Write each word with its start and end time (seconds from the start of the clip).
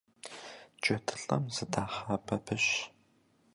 ДжэдылӀэм 0.81 1.43
зыдахьа 1.55 2.15
бабыщ. 2.25 2.65